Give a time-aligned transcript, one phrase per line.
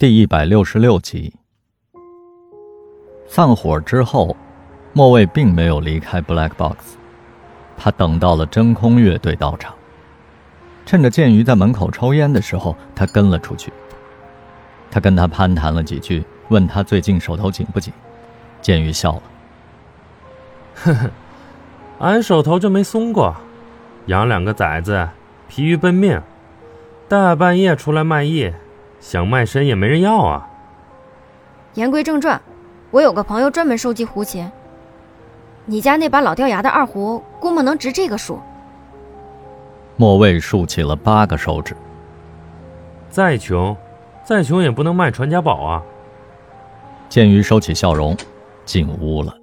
[0.00, 1.34] 第一百六十六集。
[3.26, 4.36] 散伙之后，
[4.92, 6.76] 莫卫并没有离开 Black Box，
[7.76, 9.74] 他等到了真空乐队到场。
[10.86, 13.72] 趁着剑鱼在门口抽烟的时候，他跟了出去。
[14.88, 17.92] 他跟他攀谈了几句，问他最近手头紧不紧。
[18.62, 19.22] 剑鱼笑了
[20.78, 21.10] ：“呵呵，
[21.98, 23.34] 俺手头就没松过，
[24.06, 25.08] 养两个崽子，
[25.48, 26.22] 疲于奔命，
[27.08, 28.52] 大半夜出来卖艺，
[29.00, 30.48] 想卖身也没人要啊。”
[31.74, 32.40] 言归正传，
[32.90, 34.50] 我有个朋友专门收集胡琴。
[35.66, 38.40] 你家那把老掉牙的二胡，估摸能值这个数。
[39.96, 41.76] 莫卫竖起了八个手指。
[43.10, 43.76] 再穷，
[44.24, 45.82] 再穷也不能卖传家宝啊！
[47.08, 48.16] 剑鱼收起笑容，
[48.64, 49.34] 进屋了。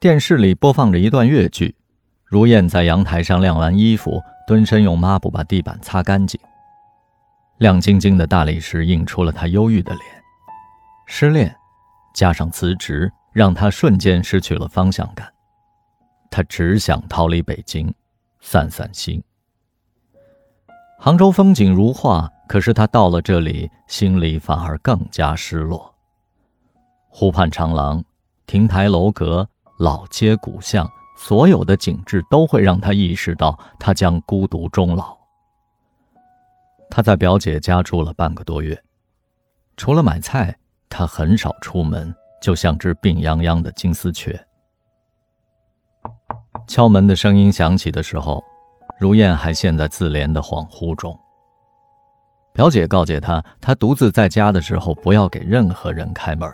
[0.00, 1.74] 电视里播放着一段越剧，
[2.24, 6.40] 如燕在阳台上晾完衣服，蹲身用抹布把地板擦干净。
[7.58, 10.04] 亮晶晶的大理石映出了他忧郁的脸。
[11.04, 11.54] 失恋，
[12.14, 15.30] 加上辞职，让他瞬间失去了方向感。
[16.30, 17.92] 他只想逃离北京，
[18.40, 19.22] 散散心。
[20.98, 25.94] 杭州风景如画，可是他到了这里，心里反而更加失落。
[27.10, 28.02] 湖畔长廊、
[28.46, 29.46] 亭台楼阁、
[29.78, 30.90] 老街古巷，
[31.20, 35.18] 所有的景致都会让他意识到，他将孤独终老。
[36.88, 38.80] 他在表姐家住了半个多月，
[39.76, 40.56] 除了买菜，
[40.88, 44.40] 他很少出门，就像只病殃殃的金丝雀。
[46.68, 48.42] 敲门的声音响起的时候，
[49.00, 51.18] 如燕还陷在自怜的恍惚中。
[52.52, 56.48] 表姐告诫她，她独自在家的时候不要给任何人开门，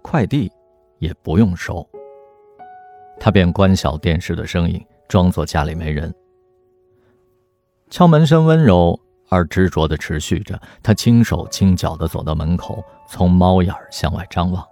[0.00, 0.50] 快递
[0.98, 1.86] 也不用收。
[3.18, 6.12] 他便关小电视的声音，装作家里没人。
[7.90, 14.66] 敲门声温柔而执着地持续着，他轻手轻脚地走到门口，从猫眼向外张望。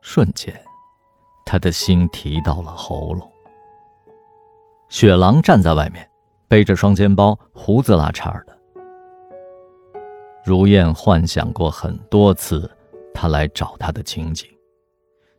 [0.00, 0.54] 瞬间。
[1.50, 3.32] 他的心提到了喉咙。
[4.90, 6.06] 雪狼站在外面，
[6.46, 8.54] 背着双肩包，胡子拉碴的。
[10.44, 12.70] 如燕幻想过很多次
[13.14, 14.46] 他来找她的情景，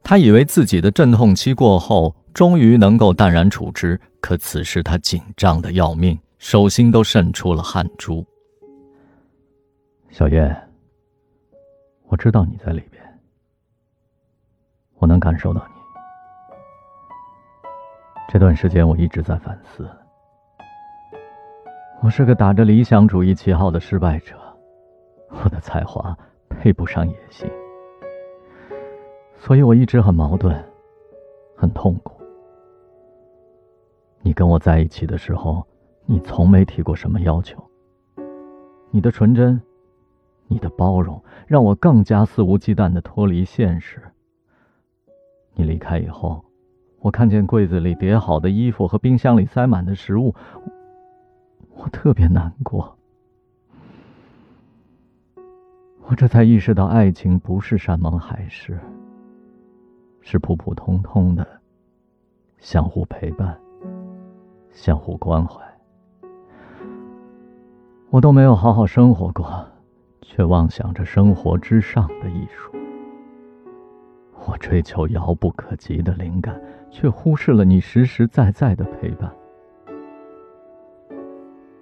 [0.04, 4.00] 他以为自己的阵痛期过后，终于能够淡然处之。
[4.22, 8.26] 可此时他紧张的要命，手心都渗出了汗珠。
[10.10, 10.70] 小燕，
[12.08, 13.02] 我知道你在里边，
[14.96, 15.74] 我能感受到你。
[18.32, 19.88] 这段时间我一直在反思，
[22.02, 24.36] 我是个打着理想主义旗号的失败者，
[25.30, 26.18] 我的才华
[26.50, 27.50] 配不上野心，
[29.40, 30.56] 所以我一直很矛盾，
[31.56, 32.22] 很痛苦。
[34.22, 35.66] 你跟我在一起的时候，
[36.06, 37.58] 你从没提过什么要求，
[38.92, 39.60] 你的纯真，
[40.48, 44.04] 你的包容，让我更加肆无忌惮的脱离现实。
[45.56, 46.46] 你离开以后。
[47.02, 50.36] 我看见柜子里叠好的衣服和冰箱里塞满的食物，
[51.78, 52.94] 我特别难过。
[56.08, 58.78] 我这才意识到，爱情不是山盟海誓，
[60.22, 61.48] 是普普通通的
[62.58, 63.60] 相互陪伴、
[64.72, 65.62] 相互关怀。
[68.10, 69.66] 我都没有好好生活过，
[70.22, 72.72] 却妄想着生活之上的艺术。
[74.46, 76.60] 我追求遥不可及的灵感。
[76.92, 79.32] 却忽视了你实实在在的陪伴。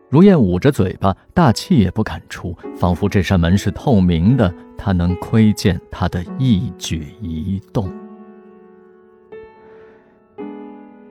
[0.10, 7.90] 如燕捂着嘴巴，大气也不敢出，仿佛这扇门是透明的，他能窥见他的一举一动。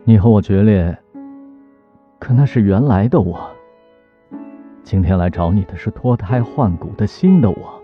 [0.08, 0.96] 你和我决裂，
[2.20, 3.50] 可那是原来的我。
[4.84, 7.82] 今天来找你的是脱胎换骨的新的我。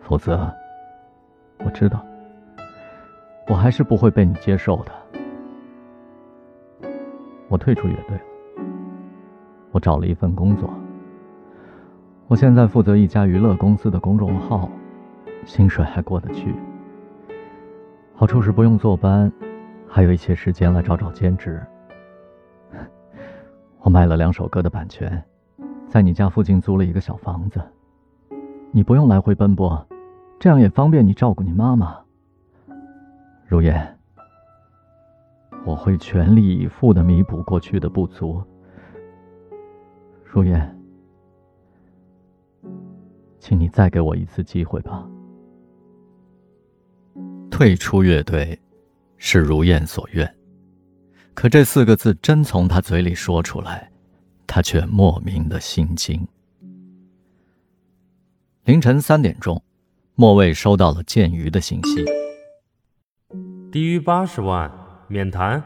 [0.00, 0.52] 否则，
[1.64, 2.04] 我知道。
[3.46, 4.90] 我还是不会被你接受的。
[7.46, 8.22] 我退出乐队了，
[9.70, 10.68] 我找了一份工作。
[12.26, 14.68] 我现在负责一家娱乐公司的公众号，
[15.44, 16.52] 薪水还过得去。
[18.16, 19.32] 好处是不用坐班，
[19.88, 21.60] 还有一些时间来找找兼职。
[23.80, 25.22] 我卖了两首歌的版权，
[25.88, 27.60] 在你家附近租了一个小房子，
[28.70, 29.86] 你不用来回奔波，
[30.38, 31.98] 这样也方便你照顾你妈妈。
[33.46, 33.96] 如烟，
[35.64, 38.42] 我会全力以赴的弥补过去的不足。
[40.24, 40.78] 如烟，
[43.38, 45.08] 请你再给我一次机会吧。
[47.50, 48.60] 退出乐队，
[49.18, 50.32] 是如燕所愿，
[51.34, 53.90] 可这四个字真从他嘴里说出来，
[54.46, 56.26] 他却莫名的心惊。
[58.64, 59.60] 凌晨三点钟，
[60.14, 62.04] 莫卫收到了建鱼的信息：
[63.72, 64.70] 低于八十万
[65.08, 65.62] 免谈。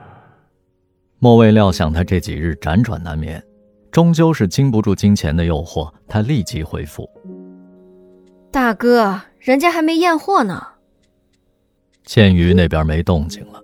[1.19, 3.43] 莫卫料想他这几日辗转难眠，
[3.91, 7.09] 终究是经不住金钱的诱惑，他立即回复
[8.51, 10.69] ：“大哥，人家还没验货呢。”
[12.05, 13.63] 建瑜那边没动静了，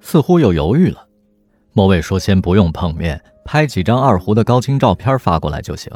[0.00, 1.06] 似乎又犹豫了。
[1.72, 5.92] 莫卫说：“先不用碰面，拍几张二胡的高清照片发过来就行。”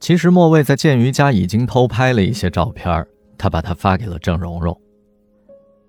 [0.00, 3.06] 其实莫卫在建瑜家已经偷拍了一些照片，
[3.36, 4.78] 他把它发给了郑蓉蓉。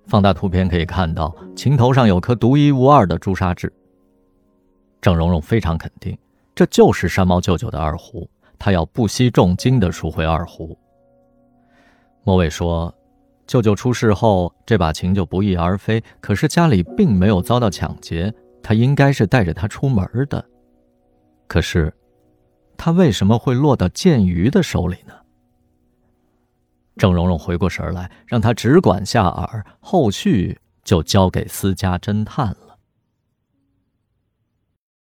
[0.08, 3.72] 放大图片可以看到，琴头上有颗独一无二的朱砂痣。
[5.02, 6.18] 郑蓉蓉非常肯定，
[6.54, 10.78] 这就是山猫舅舅的二胡，他要不惜重金的赎回二胡。
[12.24, 12.94] 莫卫说
[13.48, 18.34] ：“舅舅出事后，这把琴就不翼而飞，可是家里并没有遭到抢劫，
[18.64, 20.44] 他应该是带着它出门的。
[21.48, 21.94] 可是，
[22.76, 25.14] 他为什么会落到剑鱼的手里呢？”
[26.98, 32.65] 郑蓉蓉回过神来，让他只管下饵，后续就交给私家侦探了。